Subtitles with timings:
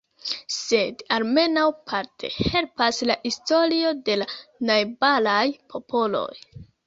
[0.53, 4.29] Sed, almenaŭ parte, helpas la historio de la
[4.73, 6.31] najbaraj popoloj.